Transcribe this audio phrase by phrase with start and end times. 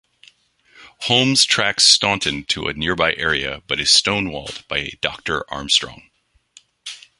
[1.01, 6.09] Holmes tracks Staunton to a nearby area but is stonewalled by a Doctor Armstrong.